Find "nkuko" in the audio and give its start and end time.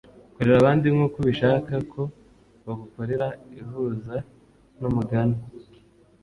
0.93-1.15